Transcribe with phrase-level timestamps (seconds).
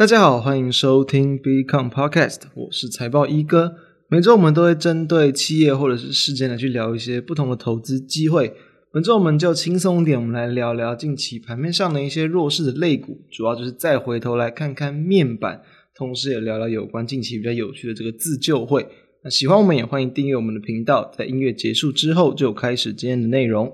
[0.00, 3.74] 大家好，欢迎收听 Become Podcast，我是财报一哥。
[4.08, 8.54] 每周我们都会针对企业或者是事件来去聊一些不同的投资机会。
[8.90, 15.60] 本周我们就轻松一点，我们来聊聊近期盘面上的一些弱势的类股，主要就是再回头来看看面板，
[15.94, 18.86] 同时也聊聊有关近期比较有趣的这个自救会。
[19.22, 23.70] 那喜欢我们也欢迎订阅我们的频道，在音乐结束之后就开始今天的内容。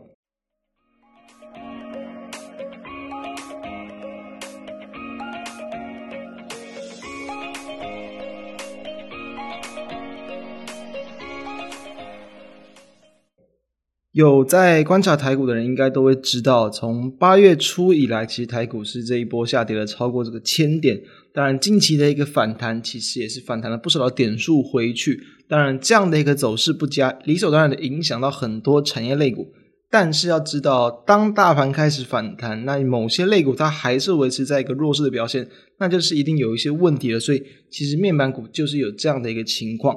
[14.16, 20.98] 有在观察台股的人，应该都会知道，从八月初以来，其实台股是这一波下跌了超过这个千点。
[21.34, 25.22] 当然，近期的一个反弹，其实也是反弹了不少的点数回去。
[25.46, 29.48] 当然，这样的一个走势不佳，理所当然的影响到很多产业类股。
[29.90, 35.47] 但是要知道，当大盘开始反弹，那某些类股它还是维持在一个弱势的表现，
[35.78, 37.20] 那就是一定有一些问题了。
[37.20, 39.95] 所以，其实面板股就是有这样的一个情况。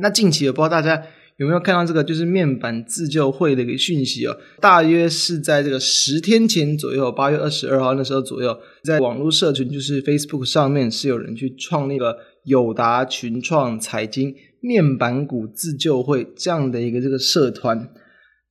[0.00, 1.02] 那近期，我不知道大家。
[1.38, 2.02] 有没有看到这个？
[2.02, 17.88] 就是面板自救会的一个讯息哦，大约是在这个十天前左右，八月二十二号那时候左右，在网络社群，就是 Facebook 上面是有人去创立了友达群创财经面板股自救会这样的一个这个社团。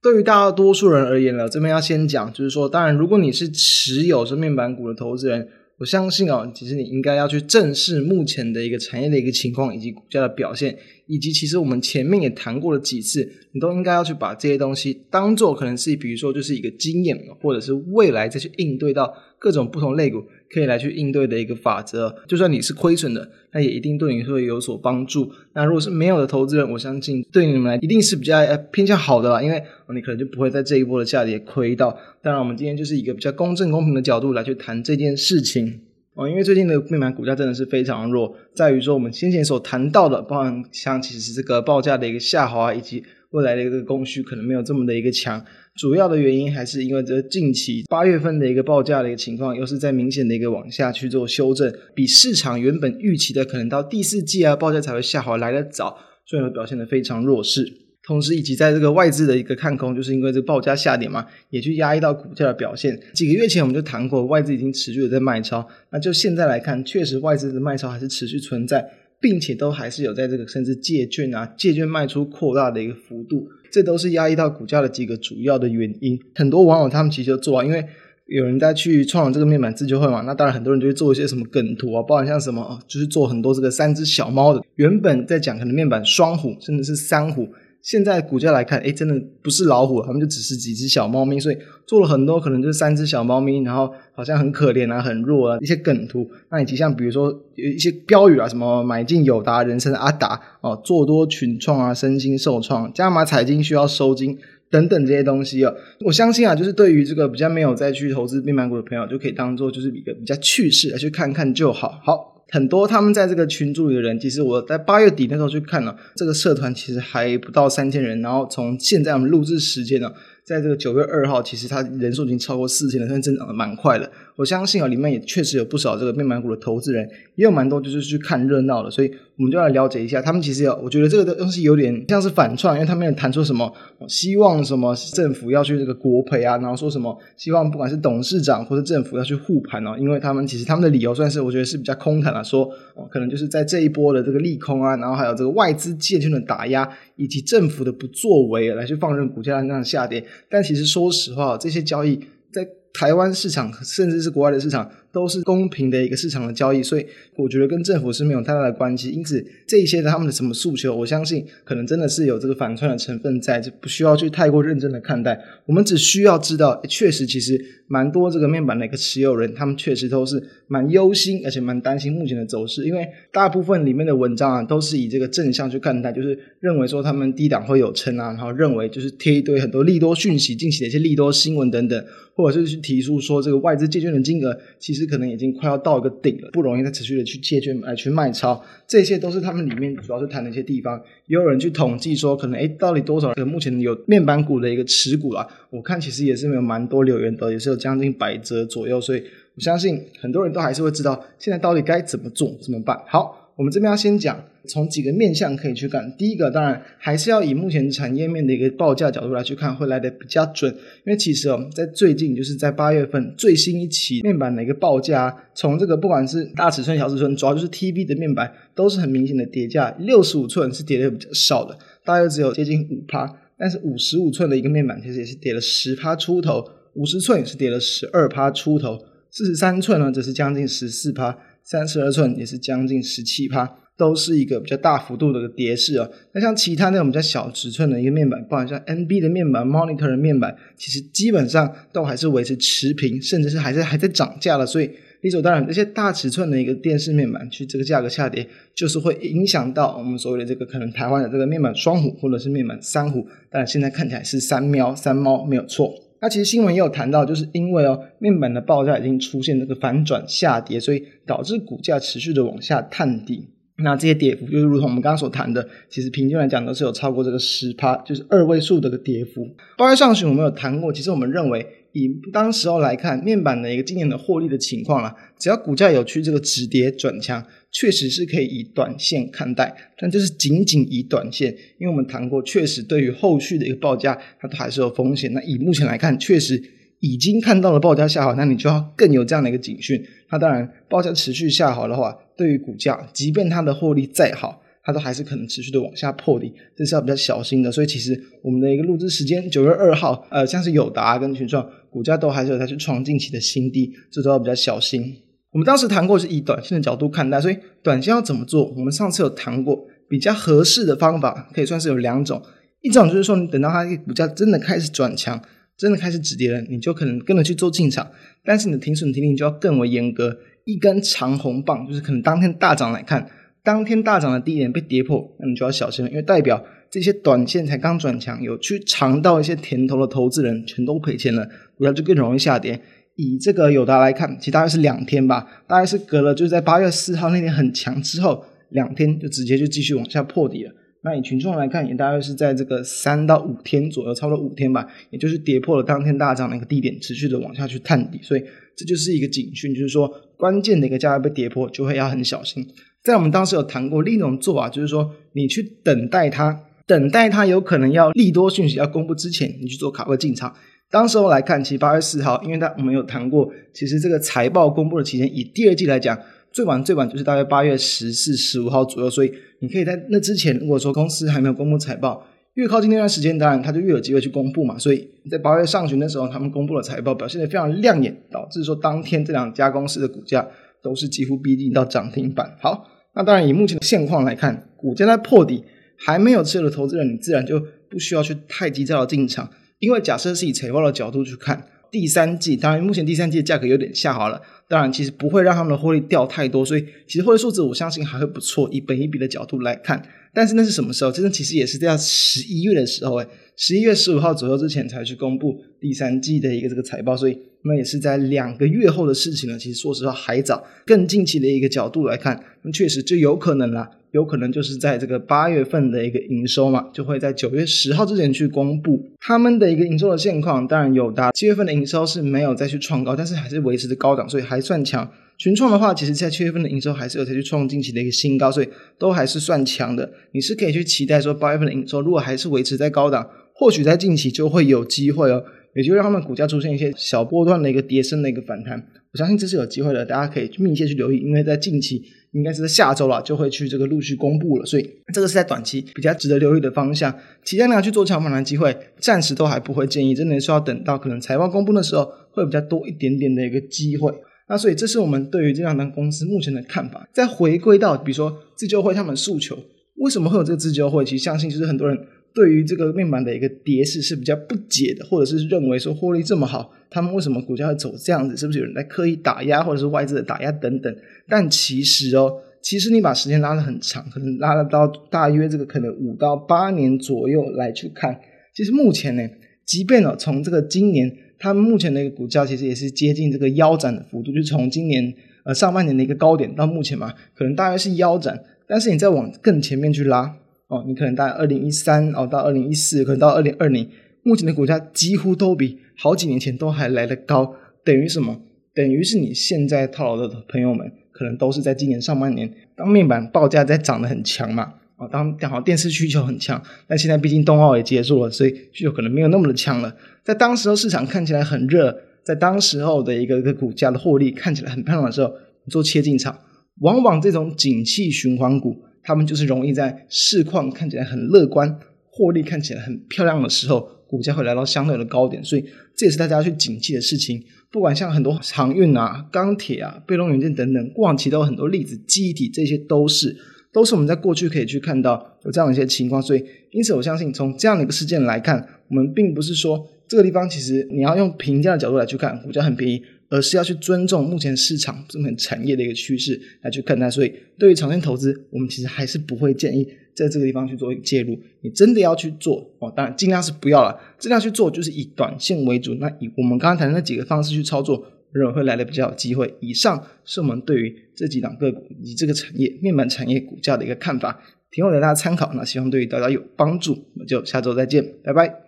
[0.01, 5.49] 对于大多数人而言呢，这边要先讲，就是说，当然如果你是持有这面板股的投资人。
[5.79, 10.75] 我相信啊，其实你应该要去正视目前的一个产业的一个情况，以及股价的表现，
[11.05, 22.15] 以及其实我们前面也谈过了几次，你都应该要去把这些东西当做可能是比如说就是一个经验，或者是未来再去应对到各种不同类股可以来去应对的一个法则。
[22.27, 25.31] 就算你是亏损的，那也一定对你会有所帮助。
[25.53, 28.39] 那如果是没有的投资人，我相信对你们来一定是比较
[28.71, 29.61] 偏向好的啦，因为
[29.93, 31.97] 你可能就不会在这一波的下跌亏到。
[32.21, 35.81] 当然，我们今天就是一个比较公正公平的角度来去谈这件事情。
[36.13, 45.43] 哦，因为最近的面板股价真的是非常弱，在于说我们先前所谈到的，包含像其实这个报价的一个下滑，以及未来的一个供需可能没有这么的一个强，
[45.75, 57.71] 主要的原因还是因为这近期八月份的一个报价的一个情况，又是在明显的一个往下去做修正，比市场原本预期的可能到第四季啊报价才会下滑来得早，所以表现得非常弱势。
[58.03, 62.97] 同时，以及在这个外资的一个看空，就是因为这个报价下跌嘛，也去压抑到股价的表现。
[63.13, 65.67] 几个月前我们就谈过，外资已经持续的在卖超。
[65.91, 76.19] 那就现在来看，确实外资的卖超还是持续存在，并且都还是有在这个甚至借券啊、借券卖出扩大的一个幅度，这都是压抑到股价的几个主要的原因。
[76.35, 77.83] 很多网友他们其实就做啊，因为
[78.27, 84.61] 有人在去创了这个面板自救会嘛，那当然很多人就会做一些什么梗图啊，包含像什么，就是做很多这个三只小猫的。
[84.75, 87.47] 原本在讲可能面板双虎，甚至是三虎。
[87.87, 96.29] 现在股价来看，诶，真的不是老虎，他们就只是几只小猫咪，所以做了很多可能就是三只小猫咪，然后好像很可怜啊，很弱啊，一些梗图。
[96.51, 104.37] 那以及像比如说有一些标语啊，什么买进友达，人生阿达哦，做多群创啊，身心受创，加码彩晶需要收金
[104.69, 112.01] 等等这些东西啊，我相信啊，就是对于这个比较没有再去投资面板股的朋友，就可以当做就是一个比较趣事来去看看就好。
[112.03, 112.36] 好。
[112.49, 120.11] 很多他们在这个群组里的人，其实我在八月底那时候去看了，这个社团其实还不到三千人，然后从现在我们录制时间呢。
[120.47, 124.09] 在这个九月二号，其实它人数已经超过四千了，现在增长的蛮快的。
[124.37, 128.91] 我相信啊，里面也确实有不少这个面板股的投资人，也有蛮多就是去看热闹的。
[128.91, 133.73] 所以我们就来了解一下，他们其实有，我觉得这个东西有点像是反串，因为他们有谈出什么
[134.07, 150.23] 希望什么政府要去这个国赔啊，然后说什么希望不管是董事长或者政府要去护盘哦，因为他们其实他们的理由算是我觉得是比较空谈了，说哦可能就是在这一波的这个利空啊，然后还有这个外资借券的打压，以及政府的不作为来去放任股价那样下跌。
[150.47, 152.19] 但其实说实话，这些交易
[152.51, 157.03] 在台湾市场，甚至是国外的市场，都是公平的一个市场的交易，所以
[157.35, 159.09] 我觉得跟政府是没有太大的关系。
[159.09, 165.41] 因此，这一些他们的什么诉求，我相信可能真的是有这个反串的成分在，就不需要去太过认真的看待。
[165.65, 182.05] 我们只需要知道，确实其实蛮多这个面板的一个持有人，他们确实都是蛮忧心，而且蛮担心目前的走势，因为大部分里面的文章啊，都是以这个正向去看待，就是认为说他们低档会有撑啊，然后认为就是贴一堆很多利多讯息，近期的一些利多新闻等等，
[182.35, 185.06] 或者是去提出说这个外资借券的金额其实。
[185.07, 191.01] 可能已经快要到一个顶了，不容易再持续的去借券来去卖超，这些都是他们里面主要是谈的一些地方。
[191.25, 195.47] 也有人去统计说，可能诶，到底多少人目前有面板股的一个持股啊？
[195.69, 199.23] 我看其实也是没有蛮多留言的，也是有将近百折左右，所以。
[199.57, 202.95] 我相信很多人都还是会知道现在到底该怎么做怎么办。
[203.07, 206.15] 好，我们这边要先讲从几个面向可以去看。
[206.17, 210.71] 第一个当然还是要以目前产业面的一个报价角度来去看，会来得比较准。
[211.05, 219.95] 因为其实哦，在最近就是在八月份最新一期面板的一个报价，从这个不管是大尺寸、小尺寸，主要就是 TV 的面板都是很明显的跌价。
[219.99, 223.27] 六十五寸是跌的比较少的，大约只有接近五趴，
[223.57, 226.63] 但是五十五寸的一个面板其实也是跌了十趴出头，
[226.93, 228.97] 五十寸也是跌了十二趴出头。
[229.29, 233.65] 四十三寸呢，则是将近十四趴；三十二寸也是将近十七趴，
[233.97, 236.07] 都是一个比较大幅度的跌势啊。
[236.33, 244.65] 那像其他那种比较小尺寸的一个面板，包含像 NB 的面板、Monitor 的面板，其实基本上都还是维持持平，甚至是还在还在涨价了。
[244.65, 244.89] 所以
[245.21, 253.27] 理所当然，这些大尺寸的一个电视面板，去这个价格下跌，就是会影响到我们所谓的这个可能台湾的这个面板双虎或者是面板三虎。
[253.49, 255.95] 但现在看起来是三喵三猫没有错。
[256.19, 263.49] 那其实新闻也有谈到，就是因为哦，面板的报价已经出现这个反转下跌，所以导致股价持续的往下探底。
[263.83, 269.47] 那这些跌幅就是如同我们刚刚所谈的，其实平均来讲都是有超过这个十趴，就是二位数的一个跌幅。
[269.77, 271.65] 八月上旬我们有谈过，其实我们认为。
[271.93, 285.33] 以当时候来看，面板的一个今年的获利的情况啦，只要股价有去这个止跌转强，确实是可以以短线看待，但就是仅仅以短线，因为我们谈过，确实对于后续的一个报价，它都还是有风险。
[285.33, 286.61] 那以目前来看，确实
[286.99, 290.03] 已经看到了报价下滑，那你就要更有这样的一个警讯。
[290.31, 297.71] 那当然，报价持续下滑的话，对于股价，即便它的获利再好，它都还是可能持续的往下破底，这是要比较小心的。
[297.71, 305.15] 所以其实我们的一个录制时间九月二号，呃，像是友达跟群创股价都还是有在去创近期的新低，这都要比较小心。
[305.51, 308.65] 我们当时谈过是以短线的角度看待，所以短线要怎么做？
[308.75, 312.41] 我们上次有谈过比较合适的方法，可以算是有两种。
[312.81, 315.41] 一种就是说，你等到它股价真的开始转强，
[315.77, 318.11] 真的开始止跌了，你就可能跟着去做进场，
[318.43, 320.37] 但是你的停损停利就要更为严格。
[320.65, 323.29] 一根长红棒就是可能当天大涨来看。
[323.63, 331.45] 当天大涨的低点被跌破，那你就要小心了，因为代表这些短线才刚转强，有去尝到一些甜头的投资人全都赔钱了，
[331.75, 332.79] 股票就更容易下跌。
[333.15, 340.71] 以这个友达来看，其实大概是两天吧，大概是隔了就是在八月四号那天很强之后，两天就直接就继续往下破底了。
[341.03, 348.43] 那以群众来看，也大概是在这个三到五天左右，差不多五天吧，也就是跌破了当天大涨的一个低点，持续的往下去探底，所以
[348.75, 352.67] 这就是一个警讯，就是说关键的一个价位被跌破，就会要很小心。
[353.03, 360.53] 在我们当时有谈过另一种做法，就是说你去等待它，等待它有可能要利多讯息要公布之前，你去做卡位进场。
[360.89, 366.17] 当时候来看，其实八月四号，因为它我们有谈过，其实这个财报公布的期间，以第二季来讲，
[366.57, 369.07] 最晚最晚就是大概八月十四、十五号左右。
[369.07, 374.75] 所以你可以在那之前，如果说公司还没有公布财报，越靠近那段时间，当然它就越有机会去公布嘛。
[374.75, 380.47] 所以在八月上旬的时候，他们公布了财报，表现得非常亮眼，导致说当天这两家公司的股价
[380.81, 382.57] 都是几乎逼近到涨停板。
[382.59, 382.89] 好。
[383.13, 385.63] 那当然，以目前的现况来看，股价在破底
[385.95, 398.67] 还没有持有的投资人，你自然就不需要去太急躁的进场，因为假设是以财报的角度去看，第三季当然目前第三季的价格有点下滑了，当然其实不会让他们的获利掉太多，所以其实获利数字我相信还会不错。
[398.71, 400.01] 以本一比的角度来看，
[400.33, 401.11] 但是那是什么时候？
[401.11, 409.57] 真的其实也是在十一月的时候，诶十一月十五号左右之前才去公布第三季的一个这个财报，所以那也是在两个月后的事情了。
[409.57, 420.67] 其实说实话还早，更近期的一个角度来看，那确实就有可能啦，有可能就是在这个八月份的一个营收嘛，就会在九月十号之前去公布他们的一个营收的现况。
[420.67, 425.11] 当然有达七月份的营收是没有再去创高，但是还是维持的高档，所以还算强。
[425.37, 428.67] 群创的话，其实在七月份的营收还是有再去创近期的一个新高，所以
[428.97, 430.11] 都还是算强的。
[430.33, 433.29] 你是可以去期待说八月份的营收如果还是维持在高档。
[433.59, 438.77] 或许在近期就会有机会哦，也就让他们股价出现一些小波段的一个跌升的一个反弹。
[439.11, 442.03] 我相信这是有机会的，大家可以密切去留意，因为在近期
[442.33, 447.11] 应该是在下周了，就会去这个陆续公布了，所以这个是在短期比较值得留意的方向。
[447.43, 454.13] 其他呢去做抢反弹机会，暂时都还不会建议，真的是要等到可能财报公布的时候，会比较多一点点的一个机会。
[454.47, 457.07] 那所以这是我们对于这两家公司目前的看法。
[457.13, 459.57] 再回归到比如说自救会他们诉求，
[459.95, 461.03] 为什么会有这个自救会？
[461.03, 461.97] 其实相信就是很多人。
[462.35, 468.37] 对于这个面板的一个跌势是比较不解的，或者是认为说获利这么好，他们为什么股价会走这样子？
[468.37, 470.95] 是不是有人在刻意打压，或者是外资的打压等等？
[471.27, 478.19] 但其实哦，其实你把时间拉得很长，可能拉得到大约这个可能五到八年左右来去看，
[478.53, 479.23] 其实目前呢，
[479.65, 485.13] 即便哦从这个今年，它目前的一个股价其实也是接近这个腰斩的幅度，就从今年
[485.43, 490.35] 呃上半年的一个高点到目前嘛，可能大约是腰斩，但是你再往更前面去拉。
[490.69, 493.89] 哦，你可能到二零一三哦，到二零一四，可能到二零二零，
[494.23, 498.41] 目前的股价几乎都比好几年前都还来得高，等于什么？
[498.73, 509.95] 等于是你现在套牢的朋友们，可能都是在今年上半年，当面板报价在涨得很强嘛，啊，当刚好电视需求很强，但现在毕竟冬奥也结束了，所以需求可能没有那么的强了。
[510.23, 515.31] 在当时候市场看起来很热，在当时候的一个一个股价的获利看起来很漂亮的时候，
[515.65, 516.37] 你做切进场，
[516.81, 525.63] 往往这种景气循环股，他们就是容易在市况看起来很乐观，获利看起来很漂亮的时候，股价会来到相对的高点，所以
[525.95, 527.39] 这也是大家去警惕的事情。
[527.71, 533.35] 不管像很多航运啊、钢铁啊、被动元件等等，过往提到很多例子，记忆体这些都是，
[533.71, 536.21] 都是我们在过去可以去看到有这样的一些情况。
[536.21, 547.09] 所以，因此我相信从这样的一个事件来看，我们并不是说这个地方其实你要用评价的角度来去看，股价很便宜，而是要去尊重目前市场这么产业的一个趋势来去看待。
[547.09, 549.87] 所以，对于长线投资，我们其实还是不会建议。
[550.17, 553.95] 在这个地方去做介入，你真的要去做哦，当然尽量是不要了。
[554.17, 555.93] 尽量去做就是以短线为主。
[555.99, 559.53] 那以我们刚刚谈的那几个方式去操作，认为会来的比较有机会。
[559.59, 564.41] 以上是我们对于这几档个股以及这个产业面板产业股价的一个看法，
[564.71, 565.51] 提供给大家参考。
[565.53, 566.93] 那希望对于大家有帮助。
[567.13, 568.66] 我们就下周再见，拜拜。